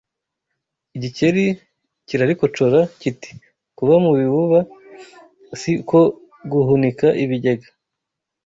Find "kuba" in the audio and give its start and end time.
3.77-3.93